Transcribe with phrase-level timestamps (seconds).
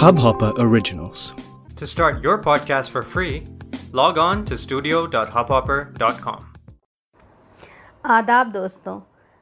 [0.00, 1.32] Hubhopper Originals.
[1.78, 3.44] To start your podcast for free,
[3.92, 6.40] log on to studio.hubhopper.com.
[8.04, 9.00] आदाब दोस्तों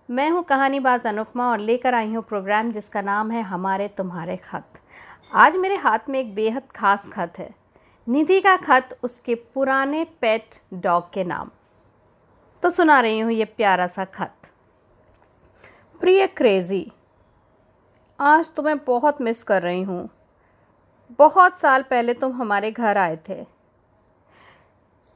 [0.09, 4.81] मैं हूँ कहानीबाज अनुपमा और लेकर आई हूँ प्रोग्राम जिसका नाम है हमारे तुम्हारे खत।
[5.33, 7.51] आज मेरे हाथ में एक बेहद खास खत है।
[8.09, 11.51] निधि का खत उसके पुराने पेट डॉग के नाम।
[12.63, 14.35] तो सुना रही हूँ ये प्यारा सा खत।
[16.01, 16.93] प्रिय क्रेज़ी
[18.21, 20.11] आज तुम्हें बहुत मिस कर रही हूँ।
[21.19, 23.45] बहुत साल पहले तुम हमारे घर आए थे।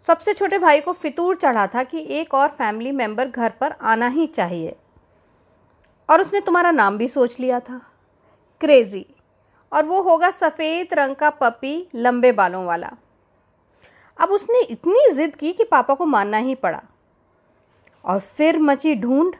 [0.06, 4.08] सबसे छोटे भाई को फितूर चढ़ा था कि एक और फैमिली मेंबर घर पर आना
[4.08, 4.76] ही चाहिए।
[6.08, 7.80] और उसने तुम्हारा नाम भी सोच लिया था।
[8.60, 9.06] क्रेज़ी
[9.72, 12.92] और वो होगा सफ़ेद रंग का पपी लंबे बालों वाला।
[14.18, 16.82] अब उसने इतनी ज़िद की कि पापा को मानना ही पड़ा।
[18.04, 19.34] और फिर मची ढूंढ।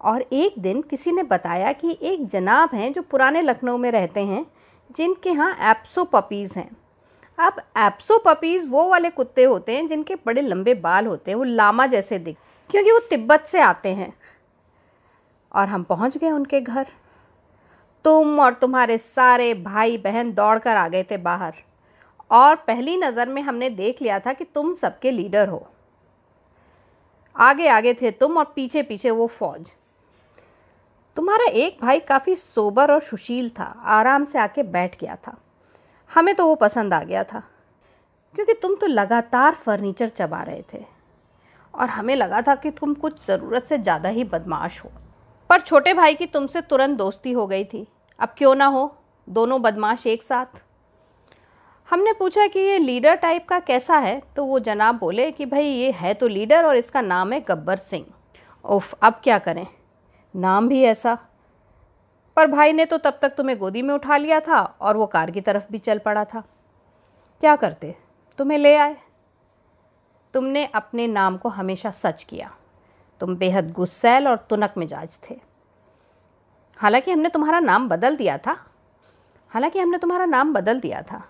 [0.00, 4.20] और एक दिन किसी ने बताया कि एक जनाब हैं जो पुराने लखनऊ में रहते
[4.20, 4.44] हैं।
[4.90, 6.70] जिनके यहाँ एप्सो पपीज़ हैं।
[7.38, 11.44] अब एप्सो पपीज़ वो वाले कुत्ते होते हैं जिनके बड़े लंबे बाल होते हैं, वो
[11.44, 12.36] लामा जैसे दिख,
[12.70, 14.12] क्योंकि वो तिब्बत से आते हैं।
[15.54, 16.86] और हम पहुँच गए उनके घर।
[18.04, 21.54] तुम और तुम्हारे सारे भाई बहन दौड़ कर आ गए थे बाहर।
[22.30, 25.66] और पहली नज़र में हमने देख लिया था कि तुम सबके लीडर हो।
[27.36, 29.72] आगे आगे थे तुम और पीछे पीछे वो फौज।
[31.16, 35.36] तुम्हारा एक भाई काफ़ी सोबर और सुशील था, आराम से आके बैठ गया था।
[36.10, 37.42] हमें तो वो पसंद आ गया था,
[38.34, 40.84] क्योंकि तुम तो लगातार फर्नीचर चबा रहे थे।
[41.74, 44.90] और हमें लगा था कि तुम कुछ ज़रूरत से ज़्यादा ही बदमाश हो।
[45.50, 47.86] पर छोटे भाई की तुमसे तुरंत दोस्ती हो गई थी।
[48.18, 48.94] अब क्यों ना हो,
[49.28, 50.60] दोनों बदमाश एक साथ।
[51.88, 55.64] हमने पूछा कि ये लीडर टाइप का कैसा है तो वो जनाब बोले कि भाई
[55.64, 58.06] ये है तो लीडर और इसका नाम है गब्बर सिंह।
[58.64, 59.66] उफ, अब क्या करें?
[60.36, 61.18] नाम भी ऐसा।
[62.36, 65.30] पर भाई ने तो तब तक तुम्हें गोदी में उठा लिया था और वो कार
[65.30, 66.40] की तरफ़ भी चल पड़ा था।
[67.42, 67.94] क्या करते?
[68.38, 68.96] तुम्हें ले आए।
[70.34, 72.50] तुमने अपने नाम को हमेशा सच किया।
[73.20, 75.40] तुम बेहद गुस्सैल और तुनक मिजाज थे।
[76.78, 78.56] हालाँकि हमने तुम्हारा नाम बदल दिया था।
[79.50, 81.22] हालाँकि हमने तुम्हारा नाम बदल दिया था।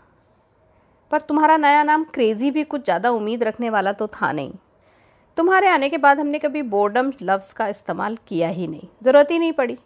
[1.11, 4.53] पर तुम्हारा नया नाम क्रेज़ी भी कुछ ज़्यादा उम्मीद रखने वाला तो था नहीं।
[5.37, 9.39] तुम्हारे आने के बाद हमने कभी बोर्डम लफ्ज़ का इस्तेमाल किया ही नहीं। ज़रूरत ही
[9.39, 9.79] नहीं पड़ी।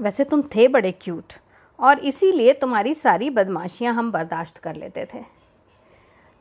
[0.00, 1.32] वैसे तुम थे बड़े क्यूट
[1.78, 5.24] और इसीलिए तुम्हारी सारी बदमाशियाँ हम बर्दाश्त कर लेते थे।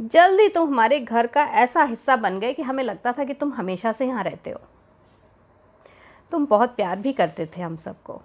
[0.01, 3.53] जल्दी तुम हमारे घर का ऐसा हिस्सा बन गए कि हमें लगता था कि तुम
[3.53, 4.59] हमेशा से यहाँ रहते हो।
[6.31, 8.21] तुम बहुत प्यार भी करते थे हम सबको।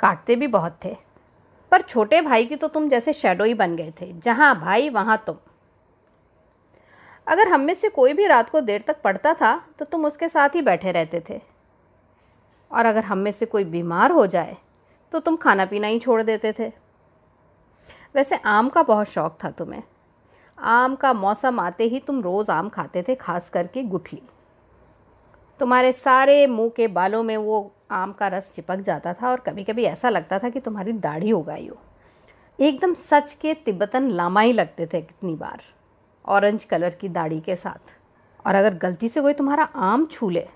[0.00, 0.96] काटते भी बहुत थे।
[1.70, 5.24] पर छोटे भाई की तो तुम जैसे शेडो ही बन गए थे। जहाँ भाई, वहाँ
[5.26, 5.36] तुम।
[7.26, 10.28] अगर हम में से कोई भी रात को देर तक पढ़ता था तो तुम उसके
[10.28, 11.40] साथ ही बैठे रहते थे।
[12.70, 14.56] और अगर हम में से कोई बीमार हो जाए
[15.12, 16.68] तो तुम खाना पीना ही छोड़ देते थे।
[18.14, 19.82] वैसे आम का बहुत शौक़ था तुम्हें।
[20.58, 24.22] आम का मौसम आते ही तुम रोज़ आम खाते थे, खास करके गुठली।
[25.60, 29.64] तुम्हारे सारे मुँह के बालों में वो आम का रस चिपक जाता था और कभी
[29.64, 31.78] कभी ऐसा लगता था कि तुम्हारी दाढ़ी हो गई हो।
[32.58, 35.62] एकदम सच के तिब्बतन लामा ही लगते थे कितनी बार।
[36.24, 37.94] ऑरेंज कलर की दाढ़ी के साथ।
[38.46, 40.46] और अगर गलती से कोई तुम्हारा आम छू ले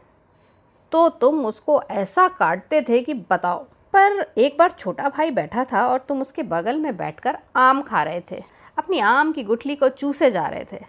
[0.93, 3.59] तो तुम उसको ऐसा काटते थे कि बताओ।
[3.95, 8.03] पर एक बार छोटा भाई बैठा था और तुम उसके बगल में बैठकर आम खा
[8.03, 8.43] रहे थे।
[8.79, 10.85] अपनी आम की गुठली को चूसे जा रहे थे।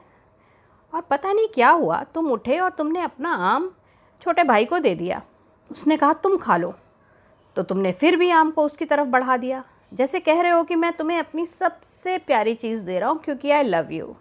[0.93, 3.71] और पता नहीं क्या हुआ, तुम उठे और तुमने अपना आम
[4.21, 5.21] छोटे भाई को दे दिया।
[5.69, 6.73] उसने कहा, तुम खा लो।
[7.55, 9.63] तो तुमने फिर भी आम को उसकी तरफ़ बढ़ा दिया।
[9.93, 13.51] जैसे कह रहे हो कि मैं तुम्हें अपनी सबसे प्यारी चीज़ दे रहा हूँ क्योंकि
[13.51, 14.15] आई लव यू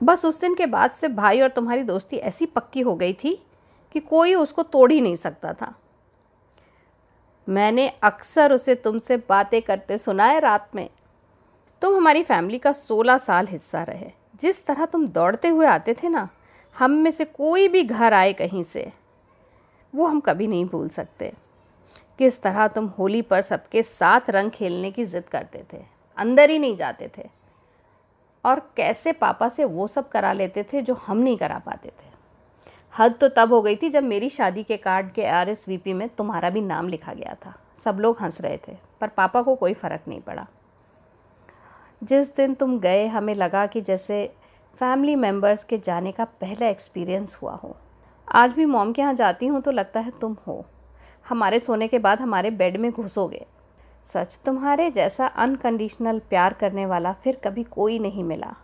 [0.00, 3.34] बस उस दिन के बाद से भाई और तुम्हारी दोस्ती ऐसी पक्की हो गई थी
[3.94, 5.74] कि कोई उसको तोड़ ही नहीं सकता था।
[7.48, 10.88] मैंने अक्सर उसे तुमसे बातें करते सुना है रात में।
[11.82, 16.08] तुम हमारी फैमिली का सोलह साल हिस्सा रहे। जिस तरह तुम दौड़ते हुए आते थे
[16.08, 16.28] ना,
[16.76, 18.90] हम में से कोई भी घर आए कहीं से,
[19.94, 21.32] वो हम कभी नहीं भूल सकते।
[22.18, 25.82] किस तरह तुम होली पर सबके साथ रंग खेलने की ज़िद करते थे,
[26.16, 27.28] अंदर ही नहीं जाते थे।
[28.44, 32.08] और कैसे पापा से वो सब करा लेते थे जो हम नहीं करा पाते थे।
[32.94, 35.76] हद तो तब हो गई थी जब मेरी शादी के कार्ड के आर एस वी
[35.76, 37.54] पी में तुम्हारा भी नाम लिखा गया था।
[37.84, 40.46] सब लोग हंस रहे थे, पर पापा को कोई फ़र्क नहीं पड़ा।
[42.02, 44.26] जिस दिन तुम गए, हमें लगा कि जैसे
[44.78, 47.76] फैमिली मेंबर्स के जाने का पहला एक्सपीरियंस हुआ हो।
[48.28, 50.64] आज भी मॉम के यहाँ जाती हूँ तो लगता है तुम हो।
[51.26, 53.44] हमारे सोने के बाद हमारे बेड में घुसोगे।
[54.06, 58.54] सच तुम्हारे जैसा अनकंडीशनल प्यार करने वाला फिर कभी कोई नहीं मिला।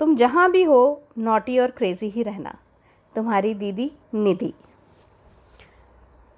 [0.00, 2.54] तुम जहाँ भी हो नोटी और क्रेज़ी ही रहना।
[3.14, 4.52] तुम्हारी दीदी निधि।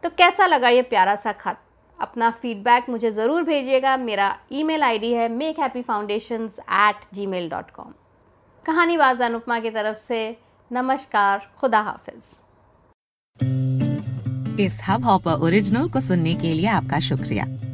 [0.03, 1.59] तो कैसा लगा ये प्यारा सा खत?
[1.99, 7.71] अपना फीडबैक मुझे ज़रूर भेजिएगा। मेरा ईमेल आईडी है make happy foundation at Gmail dot
[7.71, 7.93] com
[8.67, 10.37] Kahanibaaz Anupama की तरफ़ से
[10.71, 12.41] नमस्कार, खुदा हाफिज़।
[14.61, 17.45] इस हब हॉपर ओरिजिनल को सुनने के लिए आपका शुक्रिया।